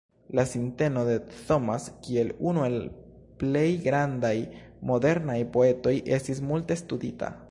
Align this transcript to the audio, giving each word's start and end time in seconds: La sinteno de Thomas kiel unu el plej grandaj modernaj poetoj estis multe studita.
La 0.37 0.43
sinteno 0.51 1.01
de 1.09 1.19
Thomas 1.49 1.83
kiel 2.07 2.31
unu 2.51 2.63
el 2.69 2.79
plej 3.43 3.67
grandaj 3.85 4.33
modernaj 4.93 5.39
poetoj 5.59 5.97
estis 6.19 6.45
multe 6.53 6.83
studita. 6.85 7.33